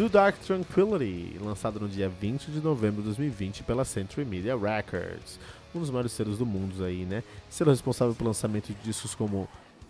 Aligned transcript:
do 0.00 0.08
Dark 0.08 0.34
Tranquility, 0.38 1.36
lançado 1.38 1.78
no 1.78 1.86
dia 1.86 2.08
20 2.08 2.50
de 2.50 2.62
novembro 2.62 3.02
de 3.02 3.08
2020 3.08 3.64
pela 3.64 3.84
Century 3.84 4.24
Media 4.24 4.56
Records, 4.56 5.38
um 5.74 5.80
dos 5.80 5.90
maiores 5.90 6.12
selos 6.12 6.38
do 6.38 6.46
mundo 6.46 6.82
aí, 6.82 7.04
né? 7.04 7.22
Selo 7.50 7.70
responsável 7.70 8.14
pelo 8.14 8.30
lançamento 8.30 8.68
de 8.68 8.82
discos 8.82 9.14
como 9.14 9.46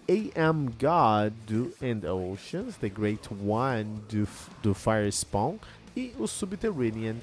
AM 0.09 0.69
God 0.81 1.33
do 1.47 1.73
End 1.81 2.05
Oceans, 2.09 2.77
The 2.79 2.89
Great 2.89 3.29
One 3.33 4.01
do, 4.09 4.27
do 4.61 4.75
Fire 4.75 5.09
Spawn 5.13 5.59
e 5.97 6.13
o 6.19 6.27
Subterranean 6.27 7.15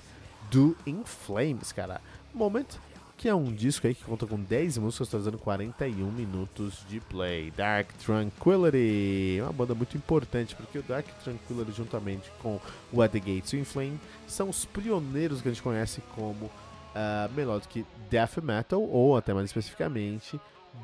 do 0.49 0.73
In 0.85 1.03
Flames, 1.03 1.73
cara. 1.73 1.99
Moment 2.33 2.67
que 3.17 3.27
é 3.27 3.33
um 3.33 3.51
disco 3.51 3.87
aí 3.87 3.95
que 3.95 4.03
conta 4.03 4.27
com 4.27 4.39
10 4.39 4.77
músicas, 4.77 5.09
trazendo 5.09 5.39
41 5.39 6.11
minutos 6.11 6.85
de 6.87 6.99
play. 6.99 7.51
Dark 7.51 7.91
Tranquility, 8.05 9.39
uma 9.41 9.51
banda 9.51 9.73
muito 9.73 9.97
importante, 9.97 10.55
porque 10.55 10.77
o 10.77 10.83
Dark 10.83 11.07
Tranquility, 11.23 11.71
juntamente 11.71 12.31
com 12.41 12.61
o 12.93 13.01
At 13.01 13.11
The 13.11 13.19
Gates 13.19 13.53
e 13.53 13.57
o 13.57 13.59
Inflame, 13.59 13.99
são 14.27 14.49
os 14.49 14.65
pioneiros 14.65 15.41
que 15.41 15.47
a 15.47 15.51
gente 15.51 15.63
conhece 15.63 15.99
como 16.13 16.45
uh, 16.45 17.33
melodic 17.35 17.83
death 18.07 18.37
metal, 18.37 18.83
ou 18.83 19.17
até 19.17 19.33
mais 19.33 19.47
especificamente, 19.47 20.39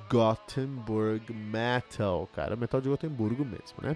Gothenburg 0.10 1.32
Metal, 1.32 2.28
cara, 2.34 2.56
metal 2.56 2.82
de 2.82 2.90
Gotemburgo 2.90 3.46
mesmo, 3.46 3.78
né? 3.80 3.96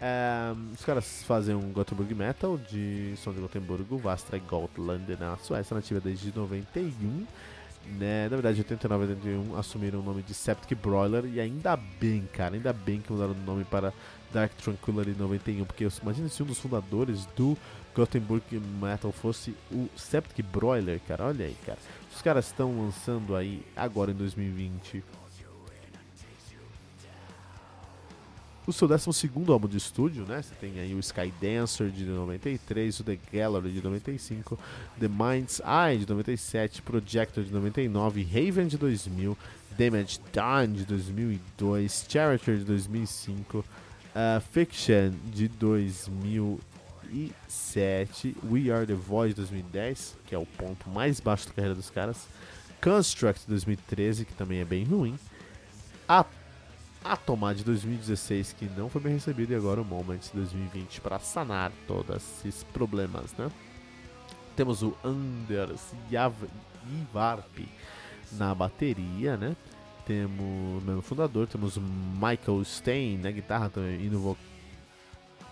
Um, 0.00 0.72
os 0.72 0.84
caras 0.84 1.22
fazem 1.24 1.54
um 1.54 1.72
Gothenburg 1.72 2.12
Metal 2.14 2.56
de 2.56 3.14
som 3.16 3.32
de 3.32 3.40
Gotemburgo, 3.40 3.98
Vastra 3.98 4.38
Gotland 4.38 5.16
na 5.18 5.36
Suécia, 5.36 5.74
nativa 5.74 6.00
desde 6.00 6.36
91 6.36 7.26
né? 7.86 8.24
Na 8.24 8.36
verdade, 8.36 8.60
89 8.60 9.04
e 9.04 9.08
81 9.08 9.56
assumiram 9.56 10.00
o 10.00 10.02
nome 10.02 10.22
de 10.22 10.34
Septic 10.34 10.78
Broiler 10.78 11.24
e 11.26 11.40
ainda 11.40 11.76
bem, 11.76 12.28
cara, 12.32 12.54
ainda 12.54 12.72
bem 12.72 13.00
que 13.00 13.12
mudaram 13.12 13.32
o 13.32 13.46
nome 13.46 13.64
para 13.64 13.92
Dark 14.32 14.52
Tranquility 14.56 15.18
91, 15.18 15.64
porque 15.64 15.88
imagina 16.02 16.28
se 16.28 16.42
um 16.42 16.46
dos 16.46 16.58
fundadores 16.58 17.26
do 17.36 17.56
Gothenburg 17.94 18.44
Metal 18.80 19.10
fosse 19.10 19.54
o 19.70 19.88
Septic 19.96 20.44
Broiler, 20.44 21.00
cara, 21.06 21.24
olha 21.24 21.46
aí, 21.46 21.56
cara. 21.64 21.78
Os 22.14 22.22
caras 22.22 22.46
estão 22.46 22.78
lançando 22.78 23.34
aí 23.34 23.62
agora 23.76 24.10
em 24.10 24.14
2020 24.14 25.02
o 28.68 28.72
seu 28.72 28.86
12 28.86 29.08
álbum 29.48 29.66
de 29.66 29.78
estúdio, 29.78 30.26
né? 30.26 30.42
Você 30.42 30.54
tem 30.54 30.78
aí 30.78 30.94
o 30.94 31.00
Sky 31.00 31.32
Dancer 31.40 31.90
de 31.90 32.04
93, 32.04 33.00
o 33.00 33.04
The 33.04 33.18
Gallery 33.32 33.72
de 33.72 33.82
95, 33.82 34.58
The 35.00 35.08
Mind's 35.08 35.60
Eye 35.60 36.00
de 36.00 36.06
97, 36.06 36.82
Projector 36.82 37.44
de 37.44 37.50
99, 37.50 38.22
Raven 38.22 38.66
de 38.66 38.76
2000, 38.76 39.34
Damage 39.78 40.20
Done 40.30 40.76
de 40.76 40.84
2002, 40.84 42.04
Character 42.06 42.58
de 42.58 42.64
2005, 42.64 43.58
uh, 43.58 43.64
Fiction 44.52 45.12
de 45.32 45.48
2007, 45.48 48.36
We 48.50 48.70
Are 48.70 48.84
The 48.84 48.92
Void 48.92 49.30
de 49.30 49.36
2010, 49.36 50.14
que 50.26 50.34
é 50.34 50.38
o 50.38 50.44
ponto 50.44 50.90
mais 50.90 51.20
baixo 51.20 51.48
da 51.48 51.54
carreira 51.54 51.74
dos 51.74 51.88
caras, 51.88 52.26
Construct 52.82 53.44
de 53.44 53.48
2013, 53.48 54.26
que 54.26 54.34
também 54.34 54.60
é 54.60 54.64
bem 54.66 54.84
ruim, 54.84 55.18
a 56.06 56.22
Atomar 57.08 57.54
de 57.54 57.64
2016 57.64 58.52
que 58.52 58.66
não 58.76 58.90
foi 58.90 59.00
bem 59.00 59.14
recebido 59.14 59.52
e 59.52 59.56
agora 59.56 59.80
o 59.80 59.84
Moment 59.84 60.18
de 60.18 60.30
2020 60.34 61.00
para 61.00 61.18
sanar 61.18 61.72
todos 61.86 62.16
esses 62.16 62.62
problemas, 62.64 63.32
né? 63.38 63.50
Temos 64.54 64.82
o 64.82 64.94
Anders 65.02 65.94
Ivarp 66.10 67.66
na 68.32 68.54
bateria, 68.54 69.36
né? 69.38 69.56
Temos 70.04 70.82
o 70.82 70.84
mesmo 70.84 71.00
fundador, 71.00 71.46
temos 71.46 71.76
o 71.76 71.80
Michael 71.80 72.62
Stein 72.64 73.18
na 73.18 73.30
guitarra 73.30 73.70
também 73.70 74.04
e 74.04 74.10
no 74.10 74.36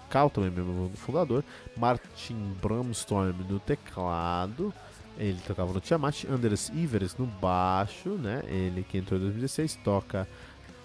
vocal 0.06 0.28
também 0.28 0.50
mesmo 0.50 0.90
fundador, 0.96 1.42
Martin 1.76 2.54
Bramstorm 2.60 3.34
no 3.48 3.58
teclado, 3.58 4.74
ele 5.18 5.40
tocava 5.46 5.72
no 5.72 5.80
Tiamat, 5.80 6.24
Anders 6.24 6.68
Ivers 6.68 7.16
no 7.16 7.26
baixo, 7.26 8.10
né? 8.10 8.42
Ele 8.46 8.82
que 8.82 8.98
entrou 8.98 9.18
em 9.18 9.22
2016 9.22 9.76
toca 9.82 10.28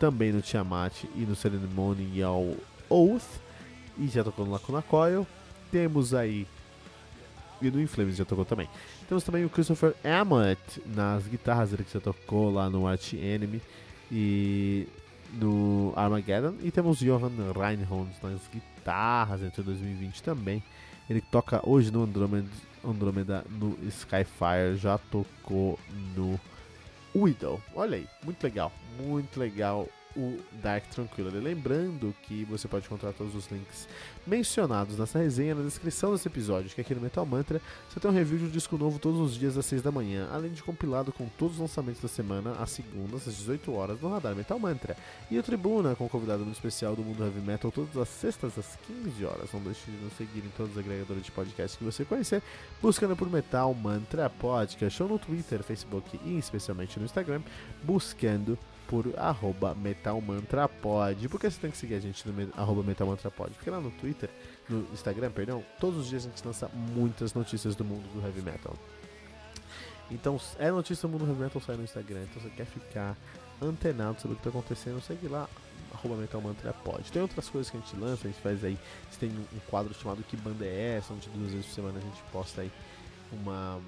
também 0.02 0.32
no 0.32 0.42
Tiamat 0.42 1.04
e 1.16 1.20
no 1.20 1.36
Ceremonial 1.36 2.56
Oath, 2.90 3.40
e 4.00 4.08
já 4.08 4.24
tocou 4.24 4.48
no 4.48 4.52
Lacuna 4.52 4.82
Coil. 4.82 5.28
Temos 5.72 6.16
aí, 6.16 6.48
e 7.62 7.70
no 7.70 7.80
Inflames 7.80 8.16
já 8.16 8.26
tocou 8.26 8.44
também. 8.44 8.68
Temos 9.08 9.24
também 9.24 9.46
o 9.46 9.50
Christopher 9.50 9.94
Ammett 10.04 10.82
nas 10.88 11.28
guitarras, 11.28 11.72
ele 11.72 11.84
que 11.84 11.94
já 11.94 12.00
tocou 12.00 12.52
lá 12.52 12.68
no 12.68 12.88
Arch 12.88 13.14
Enemy 13.14 13.62
e 14.12 14.88
no 15.34 15.94
Armageddon. 15.96 16.56
E 16.64 16.72
temos 16.72 16.98
Johan 16.98 17.30
Reinhold 17.56 18.10
nas 18.24 18.42
guitarras 18.52 19.44
entre 19.44 19.62
2020 19.62 20.24
também. 20.24 20.64
Ele 21.08 21.22
toca 21.22 21.62
hoje 21.64 21.92
no 21.92 22.02
Andromeda, 22.02 22.50
Andromeda 22.84 23.46
no 23.52 23.78
Skyfire, 23.88 24.78
já 24.78 24.98
tocou 24.98 25.78
no 26.16 26.40
Widow. 27.16 27.62
Olha 27.76 27.98
aí, 27.98 28.08
muito 28.24 28.44
legal, 28.44 28.72
muito 29.00 29.40
legal 29.40 29.88
o 30.16 30.40
Dark 30.62 30.86
Tranquility. 30.88 31.38
Lembrando 31.38 32.14
que 32.24 32.46
você 32.46 32.68
pode 32.68 32.86
encontrar 32.86 33.14
todos 33.14 33.36
os 33.36 33.48
links 33.48 33.88
mencionados 34.26 34.98
nessa 34.98 35.20
resenha 35.20 35.56
na 35.56 35.64
descrição 35.64 36.12
desse 36.12 36.28
episódio, 36.28 36.70
que 36.70 36.82
aqui 36.82 36.94
no 36.94 37.02
Metal 37.02 37.26
Mantra 37.26 37.62
você 37.90 38.00
tem 38.00 38.10
um 38.10 38.14
review 38.14 38.40
de 38.40 38.46
um 38.46 38.50
disco 38.50 38.78
novo 38.78 39.00
todos 39.00 39.20
os 39.20 39.36
dias 39.36 39.58
às 39.58 39.66
6 39.66 39.82
da 39.82 39.92
manhã, 39.92 40.28
além 40.32 40.52
de 40.52 40.62
compilado 40.62 41.12
com 41.12 41.28
todos 41.38 41.56
os 41.56 41.62
lançamentos 41.62 42.02
da 42.02 42.08
semana, 42.08 42.52
às 42.60 42.72
segundas, 42.72 43.28
às 43.28 43.36
18 43.36 43.74
horas, 43.74 44.02
no 44.02 44.10
Radar 44.10 44.36
Metal 44.36 44.60
Mantra. 44.60 44.96
E 45.30 45.38
o 45.38 45.44
Tribuna, 45.44 45.96
com 45.96 46.06
um 46.06 46.10
convidado 46.10 46.44
muito 46.44 46.56
especial 46.56 46.96
do 46.96 47.02
mundo 47.02 47.24
Heavy 47.24 47.42
Metal, 47.42 47.72
todas 47.72 47.96
as 47.98 48.10
sextas 48.10 48.58
às 48.58 48.78
15 48.88 49.26
horas. 49.26 49.52
Não 49.54 49.62
deixe 49.62 49.90
de 49.90 49.98
nos 49.98 50.14
seguir 50.14 50.40
em 50.40 50.50
todos 50.56 50.74
os 50.74 50.78
agregadores 50.78 51.24
de 51.24 51.32
podcast 51.32 51.78
que 51.78 51.84
você 51.84 52.06
conhecer, 52.06 52.42
buscando 52.82 53.16
por 53.16 53.30
Metal 53.30 53.74
Mantra 53.74 54.30
Podcast, 54.30 55.04
ou 55.04 55.10
no 55.10 55.20
Twitter, 55.20 55.64
Facebook 55.64 56.20
e 56.26 56.38
especialmente 56.38 57.00
no 57.00 57.06
Instagram, 57.06 57.42
buscando 57.84 58.58
por 58.92 59.18
arroba 59.18 59.74
metalmantrapod. 59.74 61.30
Por 61.30 61.40
que 61.40 61.50
você 61.50 61.62
tem 61.62 61.72
que 61.72 61.78
seguir 61.78 61.96
a 61.96 62.00
gente 62.02 62.28
no 62.28 62.52
arroba 62.58 62.84
metalmantrapod? 62.84 63.54
Porque 63.54 63.70
lá 63.70 63.80
no 63.80 63.90
Twitter, 63.90 64.30
no 64.68 64.86
Instagram, 64.92 65.32
perdão, 65.32 65.64
todos 65.80 66.02
os 66.02 66.10
dias 66.10 66.26
a 66.26 66.30
gente 66.30 66.46
lança 66.46 66.70
muitas 66.94 67.34
notícias 67.34 67.74
do 67.74 67.86
mundo 67.86 68.04
do 68.14 68.20
heavy 68.20 68.42
metal. 68.42 68.76
Então, 70.12 70.38
é 70.60 70.70
notícia 70.70 71.08
do 71.08 71.12
mundo 71.14 71.24
do 71.24 71.32
heavy 71.32 71.44
metal, 71.44 71.62
sai 71.62 71.78
no 71.78 71.84
Instagram. 71.86 72.24
Então, 72.30 72.42
você 72.42 72.50
quer 72.50 72.66
ficar 72.66 73.16
antenado 73.62 74.20
sobre 74.20 74.34
o 74.34 74.40
que 74.42 74.46
está 74.46 74.60
acontecendo, 74.60 75.02
segue 75.02 75.30
lá, 75.30 75.48
arroba 75.94 76.18
metalmantrapod. 76.18 77.10
Tem 77.14 77.22
outras 77.22 77.48
coisas 77.48 77.72
que 77.72 77.78
a 77.78 77.80
gente 77.80 77.96
lança, 77.96 78.28
a 78.28 78.30
gente 78.30 78.42
faz 78.42 78.62
aí, 78.62 78.78
tem 79.22 79.30
um 79.30 79.60
quadro 79.70 79.94
chamado 79.94 80.22
Que 80.24 80.36
Banda 80.36 80.66
é 80.66 80.98
Essa, 80.98 81.14
onde 81.14 81.30
duas 81.30 81.52
vezes 81.52 81.68
por 81.68 81.76
semana 81.76 81.98
a 81.98 82.02
gente 82.02 82.22
posta 82.30 82.60
aí 82.60 82.72
uma 83.32 83.80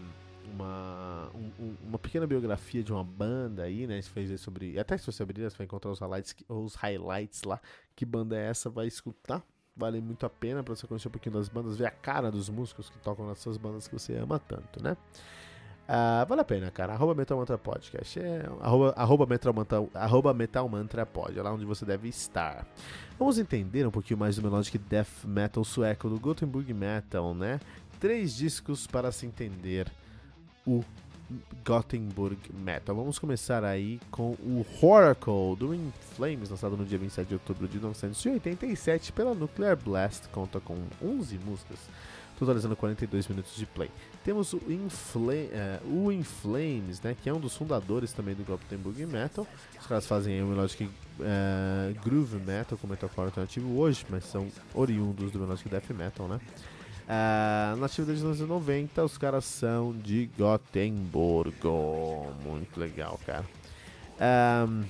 uma, 0.53 1.29
um, 1.35 1.75
uma 1.87 1.99
pequena 1.99 2.25
biografia 2.27 2.83
de 2.83 2.91
uma 2.91 3.03
banda 3.03 3.63
aí, 3.63 3.87
né? 3.87 3.99
A 3.99 4.03
fez 4.03 4.39
sobre. 4.41 4.79
Até 4.79 4.97
se 4.97 5.05
você 5.05 5.23
abrir, 5.23 5.41
você 5.43 5.57
vai 5.57 5.65
encontrar 5.65 5.91
os 5.91 5.99
highlights, 5.99 6.35
os 6.47 6.75
highlights 6.75 7.43
lá. 7.43 7.59
Que 7.95 8.05
banda 8.05 8.37
é 8.37 8.49
essa? 8.49 8.69
Vai 8.69 8.87
escutar. 8.87 9.43
Vale 9.75 9.99
muito 9.99 10.25
a 10.25 10.29
pena 10.29 10.63
para 10.63 10.75
você 10.75 10.85
conhecer 10.85 11.07
um 11.07 11.11
pouquinho 11.11 11.35
das 11.35 11.49
bandas, 11.49 11.75
ver 11.75 11.87
a 11.87 11.91
cara 11.91 12.29
dos 12.29 12.47
músicos 12.47 12.89
que 12.89 12.99
tocam 12.99 13.27
nessas 13.27 13.57
bandas 13.57 13.87
que 13.87 13.93
você 13.93 14.15
ama 14.15 14.37
tanto, 14.39 14.81
né? 14.83 14.95
Uh, 15.83 16.25
vale 16.27 16.41
a 16.41 16.45
pena, 16.45 16.71
cara. 16.71 16.93
Arroba 16.93 17.13
Metal 17.13 17.37
Mantra 17.37 17.57
Podcast. 17.57 18.19
É, 18.19 18.45
arroba, 18.61 18.93
arroba, 18.95 19.25
Metal 19.25 19.53
Mantra, 19.53 19.89
arroba 19.93 20.33
Metal 20.33 20.69
Mantra 20.69 21.05
Pod, 21.05 21.37
é 21.37 21.41
lá 21.41 21.51
onde 21.51 21.65
você 21.65 21.85
deve 21.85 22.07
estar. 22.07 22.65
Vamos 23.17 23.37
entender 23.37 23.85
um 23.85 23.91
pouquinho 23.91 24.19
mais 24.19 24.35
do 24.35 24.43
Melodic 24.43 24.77
Death 24.77 25.25
Metal 25.25 25.63
sueco 25.63 26.07
do 26.07 26.19
Gothenburg 26.19 26.73
Metal, 26.73 27.33
né? 27.33 27.59
Três 27.99 28.35
discos 28.35 28.87
para 28.87 29.11
se 29.11 29.25
entender 29.25 29.91
o 30.65 30.83
Gothenburg 31.65 32.37
Metal. 32.53 32.95
Vamos 32.95 33.17
começar 33.17 33.63
aí 33.63 33.99
com 34.11 34.31
o 34.31 34.65
Oracle 34.81 35.55
do 35.57 35.73
In 35.73 35.91
Flames, 36.15 36.49
lançado 36.49 36.75
no 36.75 36.85
dia 36.85 36.97
27 36.97 37.27
de 37.27 37.33
outubro 37.35 37.67
de 37.67 37.77
1987 37.77 39.11
pela 39.11 39.33
Nuclear 39.33 39.77
Blast, 39.77 40.27
conta 40.29 40.59
com 40.59 40.77
11 41.01 41.39
músicas, 41.39 41.79
totalizando 42.37 42.75
42 42.75 43.27
minutos 43.27 43.55
de 43.55 43.65
play. 43.65 43.89
Temos 44.23 44.53
o 44.53 44.61
In, 44.69 44.87
uh, 44.87 45.87
o 45.87 46.11
In 46.11 46.23
Flames, 46.23 47.01
né, 47.01 47.15
que 47.21 47.29
é 47.29 47.33
um 47.33 47.39
dos 47.39 47.55
fundadores 47.55 48.11
também 48.11 48.35
do 48.35 48.43
Gothenburg 48.43 49.05
Metal. 49.05 49.47
Os 49.79 49.87
caras 49.87 50.05
fazem 50.05 50.41
o 50.41 50.47
Melodic 50.47 50.83
uh, 50.85 50.91
Groove 52.03 52.37
Metal 52.37 52.77
com 52.77 52.87
metalcore 52.87 53.27
alternativo 53.27 53.79
hoje, 53.79 54.05
mas 54.09 54.25
são 54.25 54.47
oriundos 54.73 55.31
do 55.31 55.39
Melodic 55.39 55.69
Death 55.69 55.89
Metal, 55.91 56.27
né? 56.27 56.39
Uh, 57.03 57.75
nativa 57.77 58.07
desde 58.07 58.23
1990, 58.23 59.03
os 59.03 59.17
caras 59.17 59.43
são 59.45 59.91
de 59.91 60.29
Gotemburgo. 60.37 62.33
Muito 62.45 62.79
legal, 62.79 63.19
cara. 63.25 63.45
Um, 64.67 64.83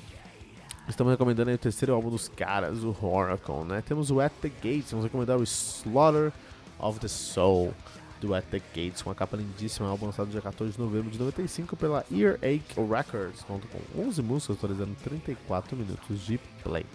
estamos 0.88 1.12
recomendando 1.12 1.52
o 1.52 1.58
terceiro 1.58 1.94
álbum 1.94 2.10
dos 2.10 2.28
caras, 2.28 2.84
o 2.84 2.96
Oracle, 3.02 3.64
né? 3.66 3.82
Temos 3.82 4.12
o 4.12 4.20
At 4.20 4.34
the 4.42 4.50
Gates, 4.50 4.92
vamos 4.92 5.06
recomendar 5.06 5.38
o 5.38 5.44
Slaughter 5.44 6.32
of 6.78 7.00
the 7.00 7.08
Soul 7.08 7.74
do 8.22 8.34
At 8.36 8.46
the 8.46 8.60
Gates, 8.60 9.02
uma 9.02 9.16
capa 9.16 9.36
lindíssima, 9.36 9.90
álbum 9.90 10.06
lançado 10.06 10.30
dia 10.30 10.42
14 10.42 10.74
de 10.74 10.80
novembro 10.80 11.10
de 11.10 11.20
95 11.20 11.76
pela 11.76 12.06
Earache 12.12 12.64
Records, 12.78 13.42
conta 13.42 13.68
com 13.68 14.02
11 14.02 14.22
músicas, 14.22 14.58
atualizando 14.58 14.96
34 15.04 15.76
minutos 15.76 16.22
de 16.22 16.38
play. 16.64 16.86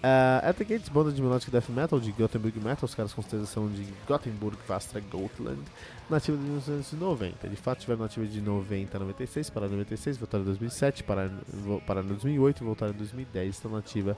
Uh, 0.00 0.48
At 0.48 0.56
the 0.56 0.64
Gates, 0.64 0.88
banda 0.88 1.12
de 1.12 1.20
melodic 1.20 1.50
death 1.50 1.68
metal 1.68 2.00
de 2.00 2.10
Gothenburg 2.12 2.58
Metal, 2.58 2.84
os 2.84 2.94
caras 2.94 3.12
com 3.12 3.20
certeza 3.20 3.44
são 3.44 3.68
de 3.68 3.86
Gothenburg, 4.08 4.56
Vastra, 4.66 4.98
Gotland, 4.98 5.60
nativa 6.08 6.38
de 6.38 6.42
1990. 6.42 7.46
De 7.46 7.56
fato, 7.56 7.80
tiveram 7.80 8.00
nativa 8.00 8.26
de 8.26 8.40
90 8.40 8.96
a 8.96 9.00
96, 9.00 9.50
para 9.50 9.68
96, 9.68 10.16
voltaram 10.16 10.44
em 10.44 10.46
2007, 10.46 11.04
para 11.04 11.26
em 11.26 12.06
2008 12.06 12.62
e 12.62 12.64
voltaram 12.64 12.94
em 12.94 12.96
2010. 12.96 13.54
Estão 13.54 13.70
nativa 13.70 14.16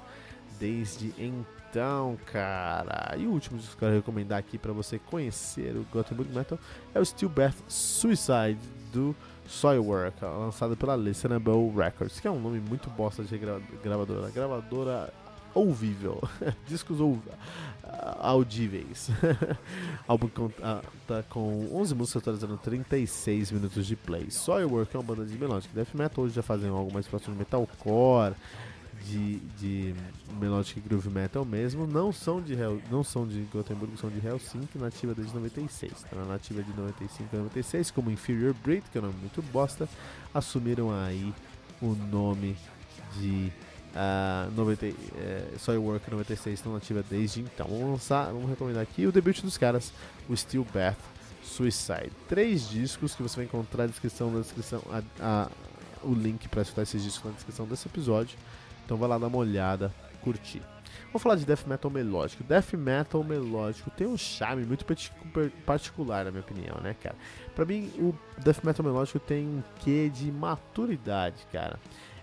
desde 0.61 1.13
então, 1.19 2.17
cara. 2.27 3.17
E 3.19 3.27
o 3.27 3.31
último 3.31 3.59
que 3.59 3.67
eu 3.67 3.79
quero 3.81 3.95
recomendar 3.95 4.39
aqui 4.39 4.59
para 4.59 4.73
você 4.73 5.01
conhecer 5.01 5.75
o 5.75 5.85
Gothenburg 5.93 6.33
Metal 6.33 6.59
é 6.95 7.01
o 7.01 7.05
Stillbirth 7.05 7.57
Suicide 7.67 8.61
do 8.93 9.17
Soilwork, 9.49 10.23
lançado 10.23 10.77
pela 10.77 10.95
Listenable 10.95 11.73
Records, 11.77 12.21
que 12.21 12.29
é 12.29 12.31
um 12.31 12.41
nome 12.41 12.61
muito 12.61 12.89
bosta 12.91 13.25
de 13.25 13.37
gravadora. 13.83 14.31
Gravadora 14.31 15.13
ouvível, 15.55 16.23
discos 16.67 17.01
ou, 17.01 17.19
audíveis. 18.19 19.11
Álbum 20.07 20.29
conta 20.29 20.83
com 21.29 21.69
11 21.73 21.95
músicas 21.95 22.23
atualizando 22.23 22.57
36 22.59 23.53
minutos 23.53 23.87
de 23.87 23.97
play. 23.97 24.31
Soilwork 24.31 24.95
é 24.95 24.99
uma 24.99 25.05
banda 25.05 25.25
de 25.25 25.37
melodic 25.39 25.75
death 25.75 25.95
metal, 25.95 26.25
hoje 26.25 26.35
já 26.35 26.43
fazem 26.43 26.71
algo 26.71 26.93
mais 26.93 27.07
próximo 27.07 27.35
de 27.35 27.39
metalcore, 27.41 28.35
de, 29.05 29.37
de 29.59 29.95
melodic 30.41 30.81
groove 30.81 31.11
metal 31.11 31.45
mesmo. 31.45 31.87
Não 31.87 32.13
são 32.13 32.41
de 32.41 32.55
Hell, 32.55 32.81
não 32.91 33.03
são 33.03 33.27
de 33.27 33.43
Gothenburg, 33.53 33.97
são 33.97 34.11
de 34.11 34.25
Helsinki, 34.25 34.79
nativa 34.79 35.15
desde 35.15 35.35
96. 35.35 35.93
Tá 36.09 36.17
na 36.17 36.25
nativa 36.25 36.63
de 36.63 36.73
95 36.75 37.37
a 37.37 37.39
96 37.39 37.91
como 37.91 38.11
Inferior 38.11 38.55
Breed, 38.63 38.85
que 38.91 38.99
é 38.99 39.01
um 39.01 39.05
nome 39.05 39.19
muito 39.21 39.43
bosta, 39.43 39.89
assumiram 40.33 40.93
aí 40.93 41.33
o 41.81 41.95
nome 41.95 42.57
de 43.19 43.53
Uh, 43.93 44.51
90, 44.53 44.87
uh, 44.87 45.59
Soilwork 45.59 46.11
96 46.11 46.59
estão 46.59 46.73
nativa 46.73 47.05
desde 47.09 47.41
então. 47.41 47.67
Vamos 47.69 47.91
lançar, 47.91 48.33
vamos 48.33 48.49
recomendar 48.49 48.83
aqui 48.83 49.07
o 49.07 49.13
debut 49.13 49.43
dos 49.43 49.59
caras, 49.59 49.93
o 50.29 50.35
Stillbirth 50.35 50.97
Suicide. 51.43 52.11
Três 52.29 52.69
discos 52.69 53.15
que 53.15 53.23
você 53.23 53.37
vai 53.37 53.45
encontrar 53.45 53.85
na 53.85 53.91
descrição, 53.91 54.31
na 54.31 54.41
descrição 54.41 54.83
a, 54.91 55.03
a, 55.21 55.49
o 56.03 56.15
link 56.15 56.49
para 56.49 56.63
escutar 56.63 56.83
esses 56.83 57.03
discos 57.03 57.27
na 57.27 57.33
descrição 57.33 57.67
desse 57.67 57.87
episódio. 57.87 58.39
Então 58.85 58.97
vai 58.97 59.09
lá 59.09 59.19
dar 59.19 59.27
uma 59.27 59.39
olhada, 59.39 59.93
curtir. 60.23 60.63
Vamos 61.07 61.23
falar 61.23 61.37
de 61.37 61.45
death 61.45 61.67
metal 61.67 61.91
melódico. 61.91 62.43
Death 62.43 62.73
metal 62.73 63.23
melódico 63.23 63.91
tem 63.91 64.07
um 64.07 64.17
charme 64.17 64.65
muito 64.65 64.87
particular, 65.67 66.25
na 66.25 66.31
minha 66.31 66.43
opinião, 66.43 66.81
né, 66.83 66.97
cara? 67.03 67.17
Pra 67.55 67.67
mim, 67.67 67.91
o 67.99 68.15
death 68.43 68.65
metal 68.65 68.85
melódico 68.85 69.19
tem 69.19 69.47
um 69.47 69.63
quê 69.81 70.09
de 70.09 70.33
maturidade, 70.33 71.47
cara. 71.53 71.79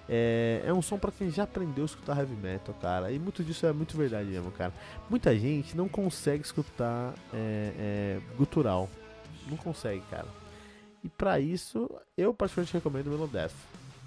É, 0.10 0.64
é 0.66 0.74
um 0.74 0.82
som 0.82 0.98
para 0.98 1.12
quem 1.12 1.30
já 1.30 1.44
aprendeu 1.44 1.84
a 1.84 1.86
escutar 1.86 2.18
heavy 2.18 2.36
metal, 2.36 2.74
cara. 2.82 3.12
E 3.12 3.20
muito 3.20 3.44
disso 3.44 3.66
é 3.68 3.72
muito 3.72 3.96
verdade 3.96 4.28
mesmo, 4.28 4.52
cara. 4.52 4.74
Muita 5.10 5.38
gente 5.38 5.78
não 5.78 5.88
consegue 5.88 6.44
escutar 6.44 7.14
é, 7.32 7.74
é, 7.78 8.20
gutural. 8.36 8.90
Não 9.48 9.56
consegue, 9.56 10.02
cara. 10.10 10.28
E 11.04 11.10
para 11.10 11.40
isso, 11.40 11.90
eu 12.18 12.34
particularmente 12.34 12.74
recomendo 12.74 13.08
o 13.08 13.12
Melodeath. 13.12 13.54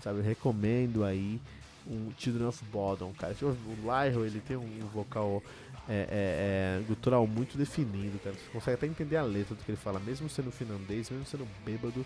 Sabe, 0.02 0.19
eu 0.19 0.25
recomendo 0.25 1.04
aí 1.04 1.40
um 1.87 2.10
Children 2.19 2.48
of 2.48 2.64
Bodom, 2.64 3.12
cara. 3.12 3.34
O 3.40 4.05
Lyro, 4.05 4.26
ele 4.26 4.40
tem 4.40 4.56
um 4.56 4.87
vocal 4.93 5.40
é, 5.88 5.94
é, 5.94 6.81
é, 6.81 6.84
gutural 6.87 7.26
muito 7.26 7.56
definido, 7.56 8.19
cara. 8.19 8.34
Você 8.34 8.50
consegue 8.52 8.75
até 8.75 8.87
entender 8.87 9.16
a 9.16 9.22
letra 9.22 9.55
do 9.55 9.62
que 9.64 9.70
ele 9.70 9.78
fala, 9.78 9.98
mesmo 10.00 10.28
sendo 10.28 10.50
finlandês, 10.50 11.10
mesmo 11.10 11.26
sendo 11.26 11.46
bêbado, 11.64 12.05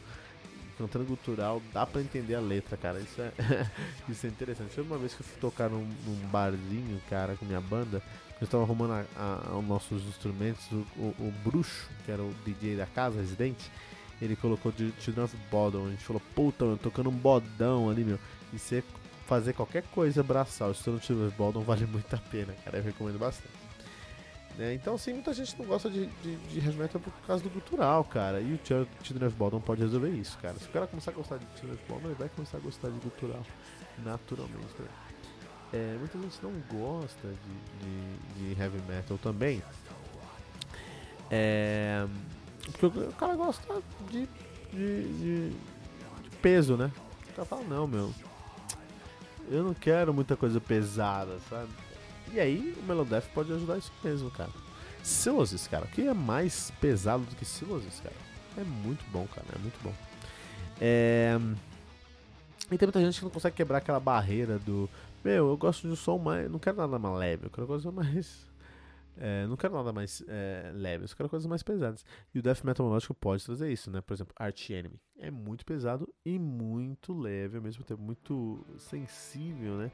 cantando 0.76 1.05
gutural, 1.05 1.62
dá 1.73 1.87
pra 1.87 2.00
entender 2.00 2.34
a 2.34 2.40
letra, 2.40 2.76
cara. 2.76 3.00
Isso 3.00 3.20
é, 3.20 3.32
isso 4.08 4.26
é 4.26 4.28
interessante. 4.28 4.75
Foi 4.75 4.84
uma 4.84 4.99
vez 4.99 5.14
que 5.14 5.20
eu 5.20 5.26
fui 5.26 5.40
tocar 5.40 5.69
num, 5.69 5.87
num 6.05 6.28
barzinho, 6.28 7.00
cara, 7.08 7.34
com 7.37 7.44
minha 7.44 7.61
banda. 7.61 8.02
Eu 8.40 8.44
estava 8.44 8.62
arrumando 8.62 8.93
a, 8.93 9.05
a, 9.17 9.56
os 9.56 9.64
nossos 9.64 10.05
instrumentos. 10.05 10.64
O, 10.70 10.76
o, 10.99 11.14
o, 11.19 11.34
Bruxo, 11.43 11.88
que 12.05 12.11
era 12.11 12.23
o 12.23 12.34
DJ 12.44 12.76
da 12.76 12.87
casa, 12.87 13.20
residente, 13.20 13.70
ele 14.20 14.37
colocou 14.37 14.70
de 14.70 14.93
Children 15.00 15.25
of 15.25 15.37
Bodom. 15.50 15.87
A 15.87 15.90
gente 15.90 16.05
falou, 16.05 16.23
puta, 16.34 16.64
eu 16.64 16.76
tocando 16.76 17.08
um 17.08 17.17
bodão 17.17 17.88
ali, 17.88 18.05
meu. 18.05 18.19
E 18.52 18.58
você 18.58 18.84
fazer 19.26 19.55
qualquer 19.55 19.82
coisa 19.84 20.23
braçal, 20.23 20.70
estudando 20.70 21.02
Children 21.02 21.28
of 21.28 21.37
Bodom, 21.37 21.61
vale 21.62 21.87
muito 21.87 22.14
a 22.14 22.19
pena, 22.19 22.55
cara. 22.64 22.78
Eu 22.78 22.84
recomendo 22.84 23.19
bastante. 23.19 23.65
Né? 24.56 24.75
Então, 24.75 24.94
assim, 24.94 25.12
muita 25.12 25.35
gente 25.35 25.58
não 25.58 25.67
gosta 25.67 25.91
de, 25.91 26.06
de, 26.06 26.37
de 26.37 26.58
heavy 26.58 26.79
metal 26.79 27.00
por 27.00 27.12
causa 27.26 27.43
do 27.43 27.50
cultural, 27.50 28.05
cara. 28.05 28.41
E 28.41 28.55
o 28.55 28.61
Children 29.03 29.29
of 29.29 29.37
Bodom 29.37 29.61
pode 29.61 29.82
resolver 29.82 30.11
isso, 30.11 30.38
cara. 30.38 30.55
Se 30.58 30.67
o 30.67 30.70
cara 30.70 30.87
começar 30.87 31.11
a 31.11 31.14
gostar 31.14 31.37
de 31.37 31.47
Children 31.58 31.75
of 31.75 31.85
Bodom, 31.88 32.06
ele 32.08 32.14
vai 32.14 32.29
começar 32.29 32.56
a 32.56 32.61
gostar 32.61 32.88
de 32.88 32.99
cultural 33.00 33.43
naturalmente. 34.05 34.75
Né? 34.79 34.88
É, 35.73 35.97
muita 35.99 36.19
gente 36.19 36.38
não 36.43 36.53
gosta 36.70 37.29
de, 37.29 38.44
de, 38.44 38.55
de 38.55 38.61
heavy 38.61 38.81
metal 38.88 39.19
também. 39.19 39.62
É, 41.31 42.06
porque 42.79 42.87
o 42.87 43.12
cara 43.12 43.35
gosta 43.35 43.82
de, 44.11 44.29
de, 44.73 45.52
peso, 46.41 46.76
né? 46.76 46.91
O 47.31 47.32
cara 47.35 47.47
fala, 47.47 47.62
não, 47.64 47.87
meu. 47.87 48.12
Eu 49.50 49.62
não 49.62 49.75
quero 49.75 50.14
muita 50.14 50.37
coisa 50.37 50.61
pesada, 50.61 51.38
sabe? 51.50 51.69
E 52.32 52.40
aí 52.40 52.75
o 52.78 52.82
Melodeath 52.82 53.26
pode 53.34 53.52
ajudar 53.52 53.78
isso 53.78 53.93
mesmo, 54.02 54.31
cara. 54.31 54.50
Silosis, 55.02 55.67
cara. 55.69 55.84
O 55.84 55.88
que 55.88 56.06
é 56.06 56.14
mais 56.14 56.70
pesado 56.81 57.25
do 57.25 57.37
que 57.37 57.44
Silosis, 57.44 58.00
cara? 58.00 58.14
É 58.58 58.64
muito 58.64 59.05
bom, 59.11 59.26
cara. 59.28 59.46
É 59.55 59.58
muito 59.58 59.81
bom. 59.82 59.94
É... 60.81 61.38
E 62.70 62.76
tem 62.76 62.87
muita 62.87 63.00
gente 63.00 63.19
que 63.19 63.25
não 63.25 63.31
consegue 63.31 63.56
quebrar 63.56 63.78
aquela 63.78 64.00
barreira 64.00 64.58
do. 64.58 64.88
Meu, 65.25 65.49
eu 65.49 65.56
gosto 65.56 65.87
de 65.87 65.93
um 65.93 65.96
som 65.96 66.19
mais. 66.19 66.50
Não 66.50 66.58
quero 66.58 66.76
nada 66.76 66.99
mais 66.99 67.17
leve, 67.17 67.46
eu 67.46 67.50
quero 67.50 67.67
coisa 67.67 67.90
mais. 67.93 68.46
É, 69.19 69.46
não 69.46 69.56
quero 69.56 69.75
nada 69.75 69.95
mais 69.95 70.23
é, 70.28 70.71
leve, 70.75 71.04
eu 71.04 71.16
quero 71.16 71.28
coisas 71.28 71.47
mais 71.47 71.62
pesadas. 71.62 72.04
E 72.35 72.38
o 72.38 72.42
Death 72.42 72.62
Metal 72.64 72.85
Melódico 72.85 73.14
pode 73.14 73.45
trazer 73.45 73.73
isso, 73.73 73.90
né? 73.90 74.00
Por 74.00 74.12
exemplo, 74.12 74.35
Arch 74.37 74.71
Enemy. 74.71 75.00
É 75.18 75.30
muito 75.30 75.64
pesado 75.64 76.12
e 76.25 76.38
muito 76.38 77.14
leve, 77.14 77.56
ao 77.56 77.62
mesmo 77.62 77.83
tempo 77.83 78.02
muito 78.02 78.66
sensível, 78.76 79.78
né? 79.78 79.90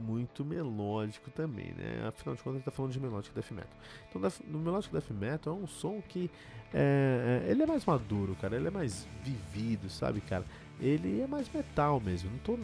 Muito 0.00 0.44
melódico 0.44 1.30
também, 1.30 1.72
né? 1.72 2.06
Afinal 2.08 2.34
de 2.34 2.42
contas, 2.42 2.46
a 2.46 2.58
gente 2.58 2.64
tá 2.64 2.70
falando 2.70 2.92
de 2.92 3.00
melódico 3.00 3.34
death 3.34 3.50
metal. 3.50 3.78
Então, 4.08 4.32
no 4.48 4.58
melódico 4.58 4.92
death 4.92 5.10
metal 5.10 5.58
é 5.58 5.62
um 5.62 5.66
som 5.66 6.00
que 6.00 6.30
é, 6.72 7.44
é, 7.46 7.50
ele 7.50 7.62
é 7.62 7.66
mais 7.66 7.84
maduro, 7.84 8.36
cara. 8.40 8.56
Ele 8.56 8.68
é 8.68 8.70
mais 8.70 9.06
vivido, 9.22 9.88
sabe, 9.88 10.20
cara? 10.20 10.44
Ele 10.80 11.20
é 11.20 11.26
mais 11.26 11.52
metal 11.52 12.00
mesmo. 12.00 12.30
Não 12.30 12.38
tô 12.38 12.58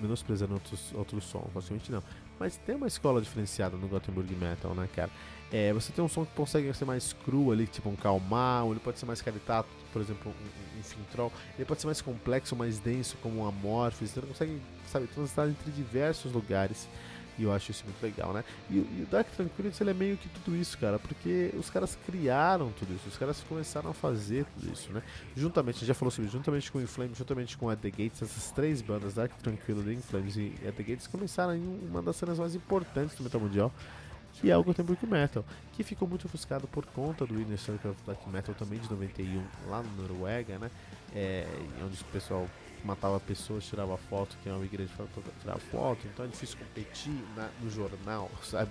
menosprezando 0.00 0.54
outros, 0.54 0.92
outros 0.94 1.24
sons, 1.24 1.48
facilmente 1.52 1.90
não. 1.90 2.02
Mas 2.38 2.56
tem 2.56 2.74
uma 2.74 2.86
escola 2.86 3.20
diferenciada 3.20 3.76
no 3.76 3.86
Gothenburg 3.88 4.34
Metal, 4.34 4.74
né, 4.74 4.88
cara? 4.94 5.10
É, 5.52 5.72
você 5.72 5.92
tem 5.92 6.02
um 6.02 6.08
som 6.08 6.24
que 6.24 6.32
consegue 6.34 6.72
ser 6.72 6.84
mais 6.84 7.12
cru 7.12 7.50
ali, 7.50 7.66
tipo 7.66 7.88
um 7.88 7.96
calmar, 7.96 8.64
ele 8.66 8.78
pode 8.78 8.98
ser 8.98 9.04
mais 9.04 9.20
caritato, 9.20 9.68
por 9.92 10.00
exemplo, 10.00 10.32
um, 10.32 10.78
um 10.78 10.82
Fintroll. 10.82 11.32
Ele 11.56 11.64
pode 11.64 11.80
ser 11.80 11.86
mais 11.86 12.00
complexo, 12.00 12.54
mais 12.54 12.78
denso, 12.78 13.16
como 13.20 13.40
um 13.42 13.48
Amorphis. 13.48 14.10
Então 14.10 14.22
ele 14.22 14.32
consegue, 14.32 14.60
sabe, 14.86 15.06
transitar 15.08 15.48
entre 15.48 15.70
diversos 15.72 16.32
lugares. 16.32 16.88
E 17.38 17.44
eu 17.44 17.52
acho 17.52 17.70
isso 17.70 17.84
muito 17.84 18.02
legal, 18.02 18.32
né? 18.32 18.44
E, 18.70 18.74
e, 18.74 19.04
o 19.06 19.10
Dark 19.10 19.28
Tranquility 19.28 19.82
ele 19.82 19.90
é 19.90 19.94
meio 19.94 20.16
que 20.16 20.28
tudo 20.28 20.56
isso, 20.56 20.76
cara, 20.78 20.98
porque 20.98 21.52
os 21.56 21.70
caras 21.70 21.96
criaram 22.06 22.70
tudo 22.72 22.94
isso, 22.94 23.08
os 23.08 23.16
caras 23.16 23.42
começaram 23.48 23.90
a 23.90 23.94
fazer 23.94 24.44
tudo 24.54 24.72
isso, 24.72 24.92
né? 24.92 25.02
Juntamente, 25.36 25.76
a 25.76 25.78
gente 25.80 25.88
já 25.88 25.94
falou 25.94 26.10
sobre 26.10 26.30
juntamente 26.30 26.70
com 26.70 26.78
o 26.78 26.82
Inflames, 26.82 27.16
juntamente 27.16 27.56
com 27.56 27.68
At 27.68 27.80
The 27.80 27.90
Gates, 27.90 28.22
essas 28.22 28.50
três 28.50 28.82
bandas, 28.82 29.14
Dark 29.14 29.32
Tranquility, 29.42 29.98
Inflames 29.98 30.36
e 30.36 30.54
At 30.66 30.74
The 30.74 30.82
Gates, 30.82 31.06
começaram 31.06 31.54
em 31.54 31.88
uma 31.88 32.02
das 32.02 32.16
cenas 32.16 32.38
mais 32.38 32.54
importantes 32.54 33.16
do 33.16 33.24
metal 33.24 33.40
mundial, 33.40 33.72
que 34.34 34.50
é 34.50 34.56
o 34.56 34.62
Gothenburg 34.62 35.04
Metal, 35.06 35.44
que 35.72 35.82
ficou 35.82 36.06
muito 36.06 36.26
ofuscado 36.26 36.66
por 36.68 36.86
conta 36.86 37.26
do 37.26 37.40
Inner 37.40 37.58
Circle 37.58 37.90
of 37.90 38.00
Black 38.04 38.28
Metal 38.28 38.54
também 38.54 38.78
de 38.78 38.90
91, 38.90 39.42
lá 39.68 39.82
na 39.82 40.02
Noruega, 40.02 40.58
né? 40.58 40.70
É, 41.14 41.46
onde 41.84 42.00
o 42.00 42.04
pessoal 42.06 42.48
matava 42.86 43.18
pessoas, 43.20 43.64
tirava 43.64 43.96
foto, 43.96 44.36
que 44.42 44.48
é 44.48 44.52
uma 44.52 44.64
igreja 44.64 44.90
tirar 45.40 45.58
foto, 45.58 46.06
então 46.06 46.24
é 46.24 46.28
difícil 46.28 46.58
competir 46.58 47.14
na, 47.36 47.48
no 47.60 47.70
jornal, 47.70 48.30
sabe? 48.42 48.70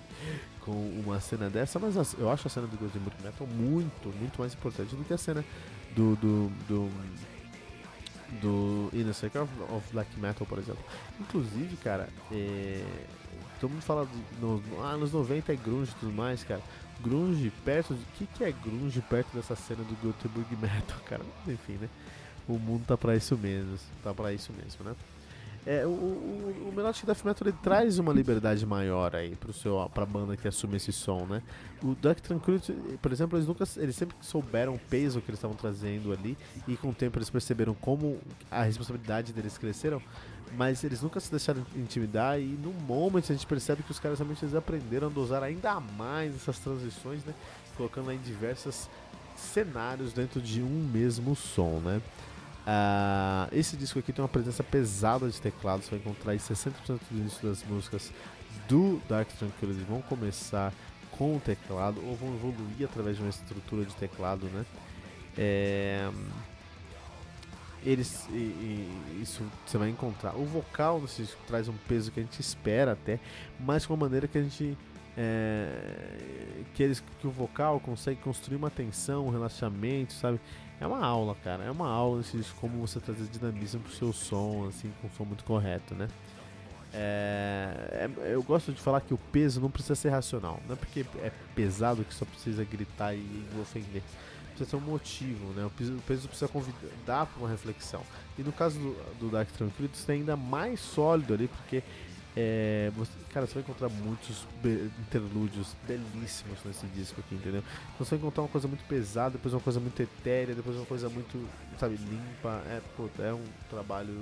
Com 0.60 0.72
uma 0.72 1.20
cena 1.20 1.48
dessa, 1.48 1.78
mas 1.78 2.14
eu 2.14 2.30
acho 2.30 2.46
a 2.46 2.50
cena 2.50 2.66
do 2.66 2.76
Gothenburg 2.76 3.16
Metal 3.22 3.46
muito, 3.46 4.08
muito 4.18 4.40
mais 4.40 4.54
importante 4.54 4.94
do 4.94 5.04
que 5.04 5.12
a 5.12 5.18
cena 5.18 5.44
do, 5.94 6.16
do, 6.16 6.48
do 6.68 6.90
do 8.40 8.88
Inner 8.92 9.14
Circle 9.14 9.40
of, 9.40 9.92
Black 9.92 10.18
Metal, 10.18 10.46
por 10.46 10.58
exemplo. 10.58 10.82
Inclusive, 11.18 11.76
cara, 11.78 12.08
é, 12.30 12.84
todo 13.60 13.70
mundo 13.70 13.82
fala 13.82 14.08
nos 14.40 14.64
no, 14.66 14.82
ah, 14.82 14.90
anos 14.90 15.12
90 15.12 15.52
é 15.52 15.56
grunge 15.56 15.90
e 15.90 15.94
tudo 16.00 16.12
mais, 16.12 16.44
cara. 16.44 16.62
Grunge 17.02 17.50
perto 17.64 17.94
de. 17.94 18.02
O 18.02 18.06
que, 18.16 18.26
que 18.26 18.44
é 18.44 18.52
grunge 18.52 19.00
perto 19.00 19.34
dessa 19.34 19.56
cena 19.56 19.82
do 19.82 19.96
Göteborg 20.02 20.56
Metal, 20.56 20.98
cara? 21.06 21.24
Enfim, 21.46 21.72
né? 21.72 21.88
O 22.50 22.58
mundo 22.58 22.84
tá 22.84 22.96
pra 22.96 23.14
isso 23.14 23.36
mesmo. 23.38 23.78
Tá 24.02 24.12
pra 24.12 24.32
isso 24.32 24.52
mesmo, 24.52 24.84
né? 24.84 24.96
É, 25.66 25.84
o, 25.84 25.90
o, 25.90 26.72
Melodic 26.74 27.04
Death 27.04 27.22
Metal 27.22 27.46
ele 27.46 27.56
traz 27.62 27.98
uma 27.98 28.14
liberdade 28.14 28.64
maior 28.64 29.14
aí 29.14 29.36
pro 29.36 29.52
seu, 29.52 29.90
pra 29.92 30.06
banda 30.06 30.34
que 30.34 30.48
assume 30.48 30.78
esse 30.78 30.90
som, 30.90 31.26
né? 31.26 31.42
O 31.82 31.94
Dark 31.94 32.18
Tranquility, 32.20 32.72
por 33.00 33.12
exemplo, 33.12 33.36
eles 33.36 33.46
nunca 33.46 33.64
eles 33.76 33.94
sempre 33.94 34.16
souberam 34.22 34.74
o 34.74 34.78
peso 34.78 35.20
que 35.20 35.30
eles 35.30 35.38
estavam 35.38 35.54
trazendo 35.54 36.12
ali 36.12 36.36
e 36.66 36.78
com 36.78 36.88
o 36.88 36.94
tempo 36.94 37.18
eles 37.18 37.28
perceberam 37.28 37.74
como 37.74 38.18
a 38.50 38.62
responsabilidade 38.62 39.34
deles 39.34 39.58
cresceram, 39.58 40.00
mas 40.56 40.82
eles 40.82 41.02
nunca 41.02 41.20
se 41.20 41.30
deixaram 41.30 41.64
intimidar 41.76 42.40
e 42.40 42.46
no 42.46 42.72
momento 42.72 43.30
a 43.30 43.34
gente 43.34 43.46
percebe 43.46 43.82
que 43.82 43.90
os 43.90 43.98
caras 43.98 44.18
realmente 44.18 44.42
eles 44.42 44.54
aprenderam 44.54 45.08
a 45.08 45.10
dosar 45.10 45.42
ainda 45.42 45.78
mais 45.78 46.34
essas 46.34 46.58
transições, 46.58 47.22
né? 47.22 47.34
Colocando 47.76 48.10
em 48.10 48.18
diversos 48.18 48.88
cenários 49.36 50.14
dentro 50.14 50.40
de 50.40 50.62
um 50.62 50.88
mesmo 50.90 51.36
som, 51.36 51.80
né? 51.80 52.00
Uh, 52.60 53.48
esse 53.52 53.76
disco 53.76 53.98
aqui 53.98 54.12
tem 54.12 54.22
uma 54.22 54.28
presença 54.28 54.62
pesada 54.62 55.28
de 55.28 55.40
teclado, 55.40 55.82
você 55.82 55.90
vai 55.90 55.98
encontrar 55.98 56.32
aí 56.32 56.38
60% 56.38 56.72
do 56.88 57.18
início 57.18 57.48
das 57.48 57.64
músicas 57.64 58.12
do 58.68 59.00
Dark 59.08 59.28
Tranquility 59.30 59.84
vão 59.84 60.02
começar 60.02 60.72
com 61.10 61.36
o 61.36 61.40
teclado 61.40 62.00
ou 62.06 62.14
vão 62.16 62.34
evoluir 62.34 62.84
através 62.84 63.16
de 63.16 63.22
uma 63.22 63.30
estrutura 63.30 63.84
de 63.84 63.94
teclado, 63.96 64.46
né? 64.46 64.64
É, 65.36 66.10
eles, 67.84 68.26
e, 68.30 68.34
e, 68.34 69.20
isso 69.22 69.42
você 69.66 69.78
vai 69.78 69.88
encontrar. 69.88 70.36
O 70.36 70.44
vocal 70.44 71.00
nesse 71.00 71.22
disco 71.22 71.40
traz 71.46 71.68
um 71.68 71.76
peso 71.88 72.10
que 72.10 72.20
a 72.20 72.22
gente 72.22 72.40
espera 72.40 72.92
até, 72.92 73.18
mas 73.58 73.86
com 73.86 73.94
uma 73.94 74.06
maneira 74.06 74.28
que 74.28 74.38
a 74.38 74.42
gente 74.42 74.76
é, 75.16 76.62
que, 76.74 76.82
eles, 76.82 77.02
que 77.20 77.26
o 77.26 77.30
vocal 77.30 77.80
consegue 77.80 78.20
construir 78.20 78.56
uma 78.56 78.70
tensão, 78.70 79.26
um 79.26 79.30
relaxamento, 79.30 80.12
sabe? 80.12 80.40
É 80.80 80.86
uma 80.86 81.04
aula, 81.04 81.36
cara. 81.44 81.64
É 81.64 81.70
uma 81.70 81.88
aula 81.88 82.22
de 82.22 82.42
como 82.60 82.86
você 82.86 82.98
trazer 83.00 83.24
dinamismo 83.24 83.80
pro 83.80 83.92
seu 83.92 84.12
som, 84.12 84.66
assim, 84.68 84.90
com 85.00 85.08
um 85.08 85.10
som 85.10 85.24
muito 85.24 85.44
correto, 85.44 85.94
né? 85.94 86.08
É, 86.92 88.08
é, 88.22 88.34
eu 88.34 88.42
gosto 88.42 88.72
de 88.72 88.80
falar 88.80 89.00
que 89.00 89.14
o 89.14 89.18
peso 89.18 89.60
não 89.60 89.70
precisa 89.70 89.94
ser 89.94 90.08
racional. 90.08 90.60
Não 90.66 90.74
é 90.74 90.76
porque 90.76 91.04
é 91.18 91.30
pesado 91.54 92.04
que 92.04 92.14
só 92.14 92.24
precisa 92.24 92.64
gritar 92.64 93.14
e 93.14 93.46
ofender. 93.60 94.02
Precisa 94.48 94.70
ter 94.70 94.76
um 94.76 94.80
motivo, 94.80 95.52
né? 95.52 95.64
O 95.64 95.70
peso, 95.70 95.92
o 95.96 96.02
peso 96.02 96.28
precisa 96.28 96.48
convidar 96.48 97.26
para 97.26 97.38
uma 97.38 97.48
reflexão. 97.48 98.02
E 98.38 98.42
no 98.42 98.52
caso 98.52 98.78
do, 98.78 99.18
do 99.18 99.30
Dark 99.30 99.50
Tranquility, 99.50 99.98
você 99.98 100.12
é 100.12 100.14
ainda 100.16 100.36
mais 100.36 100.80
sólido 100.80 101.34
ali, 101.34 101.46
porque 101.46 101.82
é, 102.36 102.92
você, 102.94 103.10
cara, 103.32 103.46
você 103.46 103.54
vai 103.54 103.62
encontrar 103.62 103.88
muitos 103.88 104.46
interlúdios 105.00 105.74
belíssimos 105.86 106.58
nesse 106.64 106.86
disco 106.88 107.20
aqui, 107.20 107.34
entendeu? 107.34 107.62
Então 107.94 108.06
você 108.06 108.10
vai 108.10 108.18
encontrar 108.20 108.42
uma 108.44 108.48
coisa 108.48 108.68
muito 108.68 108.84
pesada, 108.84 109.30
depois 109.30 109.52
uma 109.52 109.60
coisa 109.60 109.80
muito 109.80 110.00
etérea, 110.00 110.54
depois 110.54 110.76
uma 110.76 110.86
coisa 110.86 111.08
muito, 111.08 111.48
sabe, 111.78 111.96
limpa. 111.96 112.62
É, 112.68 112.80
puta, 112.96 113.22
é 113.22 113.34
um 113.34 113.44
trabalho, 113.68 114.20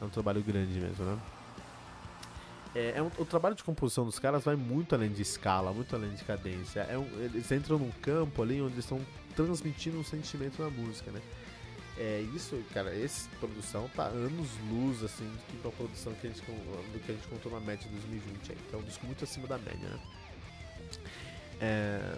é 0.00 0.04
um 0.04 0.10
trabalho 0.10 0.42
grande 0.42 0.78
mesmo, 0.78 1.04
né? 1.04 1.18
É, 2.74 2.92
é 2.96 3.02
um, 3.02 3.10
o 3.18 3.24
trabalho 3.24 3.54
de 3.54 3.64
composição 3.64 4.04
dos 4.04 4.18
caras 4.18 4.44
vai 4.44 4.54
muito 4.54 4.94
além 4.94 5.10
de 5.10 5.22
escala, 5.22 5.72
muito 5.72 5.94
além 5.96 6.10
de 6.14 6.24
cadência. 6.24 6.80
É 6.80 6.98
um, 6.98 7.06
eles 7.18 7.50
entram 7.50 7.78
num 7.78 7.90
campo 8.02 8.42
ali 8.42 8.60
onde 8.60 8.74
eles 8.74 8.84
estão 8.84 9.00
transmitindo 9.34 9.98
um 9.98 10.04
sentimento 10.04 10.62
na 10.62 10.68
música, 10.68 11.10
né? 11.10 11.22
É 12.00 12.24
isso, 12.32 12.56
cara, 12.72 12.96
essa 12.96 13.28
produção 13.40 13.90
tá 13.96 14.04
anos 14.04 14.48
luz, 14.70 15.02
assim, 15.02 15.24
do 15.24 15.60
que 15.60 15.68
a 15.68 15.70
produção 15.72 16.14
que 16.14 16.28
a 16.28 16.30
gente, 16.30 16.40
do 16.42 17.04
que 17.04 17.10
a 17.10 17.14
gente 17.14 17.26
contou 17.26 17.50
na 17.50 17.58
média 17.58 17.88
de 17.88 17.96
2020 17.96 18.52
aí. 18.52 18.58
Então 18.68 18.78
é 18.78 18.82
um 18.82 18.86
disco 18.86 19.04
muito 19.04 19.24
acima 19.24 19.48
da 19.48 19.58
média, 19.58 19.88
né? 19.88 20.00
É, 21.60 22.16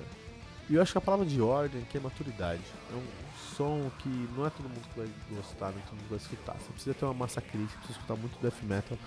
e 0.68 0.74
eu 0.74 0.82
acho 0.82 0.92
que 0.92 0.98
a 0.98 1.00
palavra 1.00 1.24
de 1.24 1.40
ordem 1.40 1.82
aqui 1.82 1.96
é 1.96 2.00
maturidade. 2.00 2.62
É 2.92 2.94
um 2.94 3.56
som 3.56 3.90
que 4.00 4.08
não 4.36 4.46
é 4.46 4.50
todo 4.50 4.68
mundo 4.68 4.86
que 4.92 5.00
vai 5.00 5.08
gostar, 5.30 5.72
nem 5.72 5.80
todo 5.80 5.96
mundo 5.96 6.10
vai 6.10 6.18
escutar. 6.18 6.54
Você 6.58 6.72
precisa 6.72 6.94
ter 6.94 7.04
uma 7.06 7.14
massa 7.14 7.40
crítica, 7.40 7.78
precisa 7.78 7.98
escutar 7.98 8.16
muito 8.16 8.38
death 8.40 8.62
metal 8.62 8.98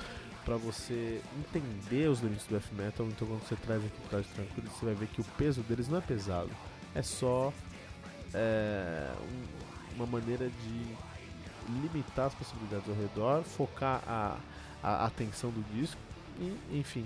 para 0.44 0.58
você 0.58 1.22
entender 1.38 2.10
os 2.10 2.20
limites 2.20 2.48
do 2.48 2.56
death 2.56 2.72
metal. 2.74 3.06
Então 3.06 3.28
quando 3.28 3.48
você 3.48 3.56
traz 3.56 3.86
aqui 3.86 3.98
para 4.10 4.24
tranquilo, 4.24 4.70
você 4.70 4.86
vai 4.86 4.96
ver 4.96 5.08
que 5.08 5.22
o 5.22 5.24
peso 5.38 5.62
deles 5.62 5.88
não 5.88 6.00
é 6.00 6.02
pesado, 6.02 6.50
é 6.96 7.02
só 7.02 7.54
é, 8.34 9.14
um, 9.22 9.73
uma 9.96 10.06
maneira 10.06 10.50
de 10.50 10.96
limitar 11.82 12.28
as 12.28 12.34
possibilidades 12.34 12.88
ao 12.90 12.96
redor, 12.96 13.44
focar 13.44 14.02
a, 14.08 14.38
a 14.82 15.06
atenção 15.06 15.50
do 15.50 15.64
disco 15.74 16.00
e, 16.40 16.80
enfim, 16.80 17.06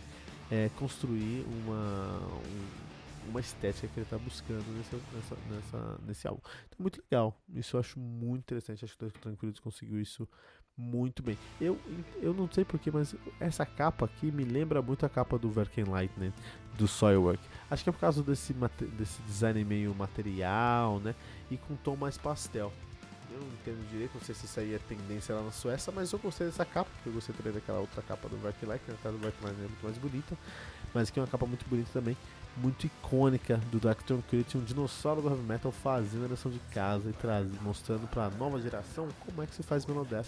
é, 0.52 0.70
construir 0.78 1.46
uma, 1.48 2.20
um, 2.46 2.87
uma 3.28 3.40
estética 3.40 3.88
que 3.88 4.00
ele 4.00 4.06
está 4.06 4.18
buscando 4.18 4.66
nessa, 4.76 4.98
nessa, 5.14 5.38
nessa, 5.50 6.00
nesse 6.06 6.28
álbum. 6.28 6.42
Então, 6.68 6.78
muito 6.80 7.04
legal. 7.10 7.40
Isso 7.54 7.76
eu 7.76 7.80
acho 7.80 8.00
muito 8.00 8.42
interessante. 8.42 8.86
Acho 8.86 8.98
que 8.98 9.06
o 9.06 9.12
Tranquilos 9.12 9.60
conseguiu 9.60 10.02
isso 10.02 10.28
muito 10.78 11.24
bem. 11.24 11.38
Eu, 11.60 11.80
eu 12.22 12.34
não 12.34 12.50
sei 12.52 12.64
porquê, 12.64 12.92
mas 12.92 13.16
essa 13.40 13.66
capa 13.66 14.06
aqui 14.06 14.32
me 14.32 14.44
lembra 14.44 14.82
muito 14.82 15.06
a 15.06 15.10
capa 15.10 15.38
do 15.38 15.50
Verken 15.50 15.86
Lightning, 15.86 16.32
do 16.78 16.88
Soilwork. 16.88 17.42
Acho 17.70 17.84
que 17.84 17.90
é 17.90 17.94
por 17.94 18.00
causa 18.00 18.22
desse, 18.22 18.54
desse 18.98 19.22
design 19.24 19.64
meio 19.66 19.94
material, 19.96 21.00
né? 21.00 21.16
E 21.50 21.58
com 21.58 21.76
tom 21.76 21.96
mais 21.96 22.18
pastel. 22.18 22.72
Eu 23.30 23.40
não 23.40 23.48
entendo 23.48 23.90
direito, 23.90 24.14
não 24.16 24.22
sei 24.22 24.34
se 24.34 24.46
isso 24.46 24.60
aí 24.60 24.74
é 24.74 24.80
tendência 24.80 25.36
lá 25.36 25.42
na 25.42 25.52
Suécia, 25.52 25.92
mas 25.94 26.12
eu 26.12 26.20
gostei 26.20 26.48
dessa 26.48 26.66
capa, 26.66 26.90
porque 26.96 27.10
eu 27.10 27.14
gostei 27.14 27.36
também 27.36 27.54
daquela 27.54 27.80
outra 27.80 28.02
capa 28.02 28.30
do 28.30 28.38
Verken 28.38 28.70
Lightning. 28.70 28.96
A 29.04 29.12
do 29.12 29.18
Verken 29.18 29.44
Lightning 29.44 29.66
é 29.66 29.68
muito 29.68 29.84
mais 29.84 29.98
bonita, 29.98 30.38
mas 30.94 31.10
aqui 31.10 31.20
é 31.20 31.22
uma 31.22 31.28
capa 31.28 31.46
muito 31.46 31.68
bonita 31.68 31.90
também 31.92 32.16
muito 32.58 32.86
icônica 32.88 33.58
do 33.72 33.80
Dark 33.80 34.02
Tranquility, 34.02 34.58
um 34.58 34.64
dinossauro 34.64 35.22
do 35.22 35.30
heavy 35.30 35.44
metal 35.44 35.72
fazendo 35.72 36.26
a 36.26 36.28
lição 36.30 36.52
de 36.52 36.60
casa 36.72 37.10
e 37.10 37.14
trazendo, 37.14 37.62
mostrando 37.62 38.08
para 38.08 38.26
a 38.26 38.30
nova 38.30 38.60
geração 38.60 39.08
como 39.26 39.44
é 39.44 39.46
que 39.46 39.56
se 39.56 39.64
faz 39.64 39.86
Melodeath 39.86 40.28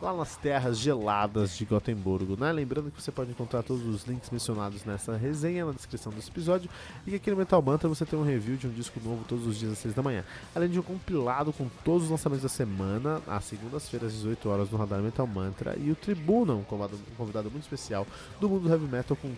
lá 0.00 0.12
nas 0.14 0.36
terras 0.36 0.78
geladas 0.78 1.56
de 1.56 1.64
Gotemburgo, 1.64 2.36
né? 2.38 2.52
Lembrando 2.52 2.90
que 2.90 3.00
você 3.00 3.10
pode 3.10 3.30
encontrar 3.30 3.62
todos 3.62 3.86
os 3.86 4.04
links 4.04 4.30
mencionados 4.30 4.84
nessa 4.84 5.16
resenha 5.16 5.64
na 5.64 5.72
descrição 5.72 6.12
desse 6.12 6.30
episódio 6.30 6.68
e 7.06 7.10
que 7.10 7.16
aqui 7.16 7.30
no 7.30 7.36
Metal 7.36 7.60
Mantra 7.62 7.88
você 7.88 8.04
tem 8.04 8.18
um 8.18 8.24
review 8.24 8.56
de 8.56 8.66
um 8.66 8.70
disco 8.70 9.00
novo 9.02 9.24
todos 9.28 9.46
os 9.46 9.58
dias 9.58 9.72
às 9.72 9.78
6 9.78 9.94
da 9.94 10.02
manhã, 10.02 10.24
além 10.54 10.68
de 10.68 10.78
um 10.78 10.82
compilado 10.82 11.52
com 11.52 11.68
todos 11.84 12.04
os 12.04 12.10
lançamentos 12.10 12.42
da 12.42 12.48
semana, 12.48 13.22
às 13.26 13.44
segundas-feiras 13.44 14.12
às 14.12 14.18
18 14.18 14.48
horas 14.48 14.70
no 14.70 14.78
Radar 14.78 15.00
Metal 15.00 15.26
Mantra 15.26 15.76
e 15.78 15.90
o 15.90 15.94
Tribuna, 15.94 16.54
um 16.54 16.64
convidado, 16.64 17.50
muito 17.50 17.62
especial 17.62 18.06
do 18.40 18.48
mundo 18.48 18.64
do 18.64 18.70
heavy 18.70 18.86
metal 18.86 19.16
com 19.16 19.32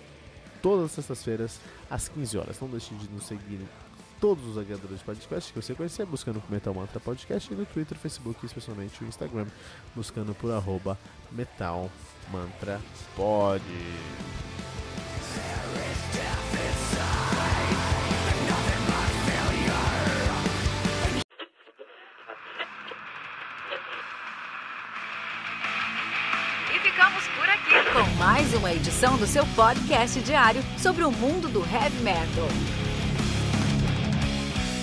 todas 0.63 0.87
as 0.87 0.93
sextas-feiras 0.93 1.61
às 1.91 2.09
15 2.09 2.39
horas. 2.39 2.61
Não 2.61 2.69
deixe 2.69 2.95
de 2.95 3.09
nos 3.11 3.27
seguir 3.27 3.61
todos 4.21 4.45
os 4.47 4.59
agregadores 4.59 4.99
de 4.99 5.05
podcast 5.05 5.53
que 5.53 5.61
você 5.61 5.75
conhecer, 5.75 6.07
buscando 6.07 6.41
por 6.41 6.51
Metal 6.51 6.75
Mantra 6.75 7.01
Podcast 7.01 7.53
e 7.53 7.57
no 7.57 7.67
Twitter, 7.67 7.97
Facebook 7.99 8.39
e 8.43 8.47
especialmente 8.47 9.03
o 9.03 9.07
Instagram, 9.07 9.47
buscando 9.95 10.35
por 10.35 10.53
arroba 10.53 10.99
Metal 11.31 11.91
Mantra 12.31 12.81
Pod. 13.15 13.63
E 26.75 26.79
ficamos 26.81 27.25
por 27.29 27.49
aqui 27.49 27.91
com 27.93 28.17
mais 28.19 28.53
uma 28.55 28.73
edição 28.73 29.17
do 29.17 29.27
seu 29.27 29.47
podcast 29.55 30.21
diário 30.21 30.63
sobre 30.79 31.05
o 31.05 31.11
mundo 31.11 31.49
do 31.49 31.61
heavy 31.61 32.03
metal. 32.03 32.86